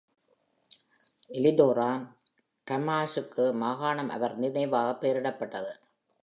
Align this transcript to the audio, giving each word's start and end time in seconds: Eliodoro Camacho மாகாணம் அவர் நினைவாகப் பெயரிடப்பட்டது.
Eliodoro 1.29 1.89
Camacho 2.67 3.53
மாகாணம் 3.53 4.09
அவர் 4.09 4.37
நினைவாகப் 4.37 5.01
பெயரிடப்பட்டது. 5.01 5.71